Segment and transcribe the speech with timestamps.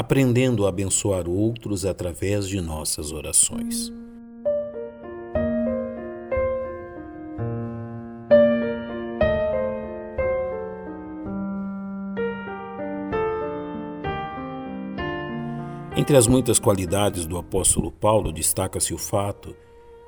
[0.00, 3.92] aprendendo a abençoar outros através de nossas orações.
[15.94, 19.54] Entre as muitas qualidades do apóstolo Paulo, destaca-se o fato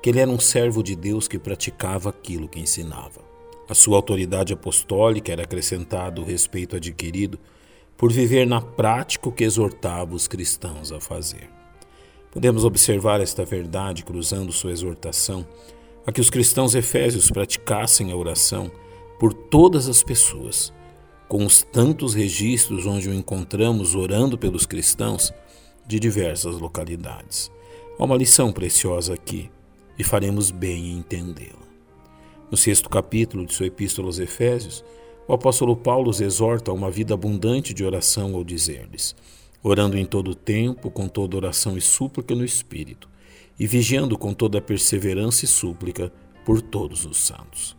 [0.01, 3.21] que ele era um servo de Deus que praticava aquilo que ensinava.
[3.69, 7.37] A sua autoridade apostólica era acrescentado o respeito adquirido
[8.03, 11.49] por viver na prática o que exortava os cristãos a fazer.
[12.33, 15.47] Podemos observar esta verdade cruzando sua exortação
[16.05, 18.69] a que os cristãos efésios praticassem a oração
[19.17, 20.73] por todas as pessoas,
[21.29, 25.31] com os tantos registros onde o encontramos orando pelos cristãos
[25.87, 27.49] de diversas localidades.
[27.97, 29.49] Há uma lição preciosa aqui
[29.97, 31.65] e faremos bem em entendê-la.
[32.51, 34.83] No sexto capítulo de sua Epístola aos Efésios,
[35.27, 39.15] o apóstolo Paulo os exorta a uma vida abundante de oração ao dizer-lhes:
[39.61, 43.07] orando em todo o tempo, com toda oração e súplica no Espírito,
[43.59, 46.11] e vigiando com toda perseverança e súplica
[46.43, 47.75] por todos os santos.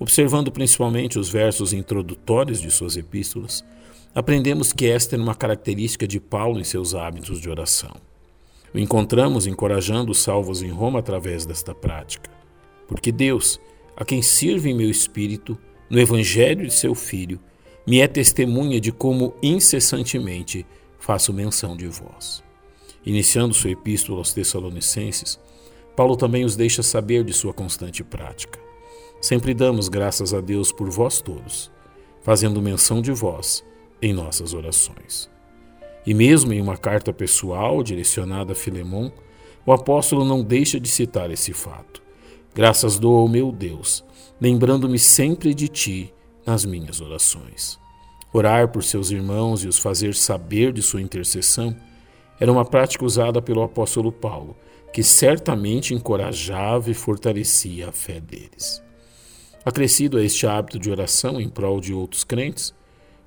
[0.00, 3.62] Observando principalmente os versos introdutórios de suas epístolas,
[4.14, 7.94] aprendemos que esta era uma característica de Paulo em seus hábitos de oração.
[8.74, 12.30] O encontramos encorajando os salvos em Roma através desta prática.
[12.88, 13.60] Porque Deus,
[13.94, 15.58] a quem sirvo em meu espírito,
[15.92, 17.38] no Evangelho de seu Filho,
[17.86, 20.64] me é testemunha de como incessantemente
[20.98, 22.42] faço menção de vós.
[23.04, 25.38] Iniciando sua epístola aos Tessalonicenses,
[25.94, 28.58] Paulo também os deixa saber de sua constante prática.
[29.20, 31.70] Sempre damos graças a Deus por vós todos,
[32.22, 33.62] fazendo menção de vós
[34.00, 35.28] em nossas orações.
[36.06, 39.10] E mesmo em uma carta pessoal direcionada a Filemon,
[39.66, 42.01] o apóstolo não deixa de citar esse fato.
[42.54, 44.04] Graças dou ao meu Deus,
[44.38, 46.12] lembrando-me sempre de ti
[46.44, 47.78] nas minhas orações.
[48.30, 51.74] Orar por seus irmãos e os fazer saber de sua intercessão
[52.38, 54.54] era uma prática usada pelo apóstolo Paulo,
[54.92, 58.82] que certamente encorajava e fortalecia a fé deles.
[59.64, 62.74] Acrescido a este hábito de oração em prol de outros crentes,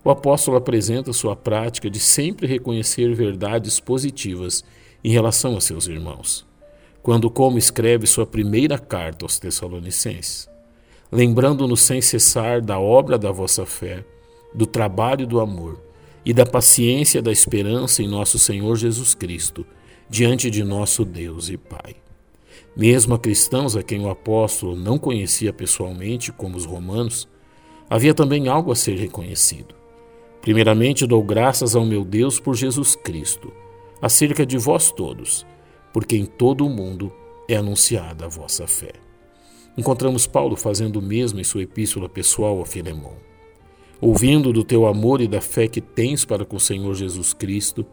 [0.04, 4.64] o apóstolo apresenta sua prática de sempre reconhecer verdades positivas
[5.04, 6.46] em relação a seus irmãos,
[7.06, 10.50] quando, como escreve sua primeira carta aos Tessalonicenses,
[11.12, 14.04] lembrando-nos sem cessar da obra da vossa fé,
[14.52, 15.80] do trabalho do amor
[16.26, 19.64] e da paciência da esperança em nosso Senhor Jesus Cristo,
[20.10, 21.96] diante de nosso Deus e Pai.
[22.76, 27.28] Mesmo a cristãos a quem o apóstolo não conhecia pessoalmente, como os romanos,
[27.88, 29.76] havia também algo a ser reconhecido
[30.46, 33.52] Primeiramente dou graças ao meu Deus por Jesus Cristo,
[34.00, 35.44] acerca de vós todos,
[35.96, 37.10] porque em todo o mundo
[37.48, 38.92] é anunciada a vossa fé.
[39.78, 43.14] Encontramos Paulo fazendo o mesmo em sua epístola pessoal a Filemão.
[44.02, 47.86] Ouvindo do teu amor e da fé que tens para com o Senhor Jesus Cristo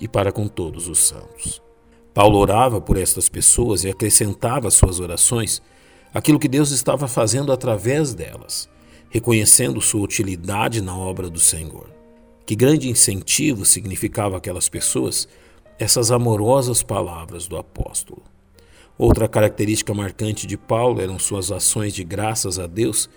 [0.00, 1.62] e para com todos os santos.
[2.12, 5.62] Paulo orava por estas pessoas e acrescentava às suas orações
[6.12, 8.68] aquilo que Deus estava fazendo através delas,
[9.10, 11.88] reconhecendo sua utilidade na obra do Senhor.
[12.44, 15.28] Que grande incentivo significava aquelas pessoas
[15.78, 18.22] essas amorosas palavras do apóstolo.
[18.96, 23.08] Outra característica marcante de Paulo eram suas ações de graças a Deus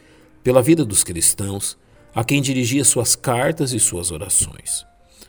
[0.44, 1.78] pela vida dos cristãos,
[2.14, 4.86] a quem dirigia suas cartas e suas orações.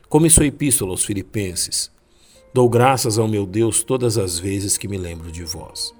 [0.08, 1.90] Como em sua epístola aos Filipenses,
[2.54, 5.92] dou graças ao meu Deus todas as vezes que me lembro de vós,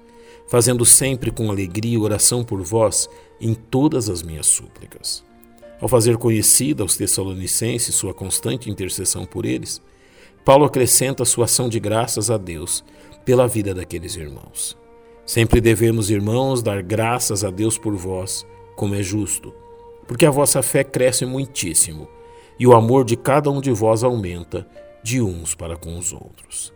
[0.49, 3.07] fazendo sempre com alegria oração por vós
[3.39, 5.23] em todas as minhas súplicas
[5.79, 9.81] ao fazer conhecida aos Tessalonicenses sua constante intercessão por eles,
[10.43, 12.83] Paulo acrescenta sua ação de graças a Deus
[13.23, 14.77] pela vida daqueles irmãos.
[15.25, 18.45] Sempre devemos, irmãos, dar graças a Deus por vós,
[18.75, 19.53] como é justo,
[20.07, 22.07] porque a vossa fé cresce muitíssimo
[22.59, 24.67] e o amor de cada um de vós aumenta
[25.03, 26.73] de uns para com os outros.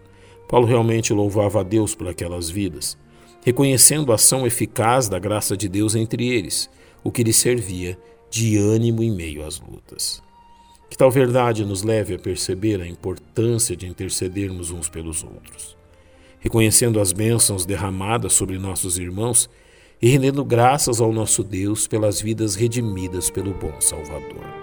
[0.48, 2.98] Paulo realmente louvava a Deus por aquelas vidas,
[3.44, 6.70] reconhecendo a ação eficaz da graça de Deus entre eles,
[7.04, 7.98] o que lhe servia
[8.30, 10.22] de ânimo em meio às lutas.
[10.90, 15.76] Que tal verdade nos leve a perceber a importância de intercedermos uns pelos outros,
[16.40, 19.50] reconhecendo as bênçãos derramadas sobre nossos irmãos
[20.02, 24.63] e rendendo graças ao nosso Deus pelas vidas redimidas pelo bom Salvador.